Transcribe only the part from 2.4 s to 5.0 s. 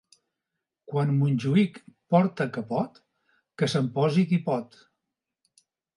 capot, que se'n posi qui pot.